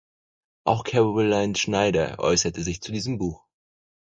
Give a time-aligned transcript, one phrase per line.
[0.63, 3.45] Auch Caroline Schnyder äußerte sich zu diesem Buch.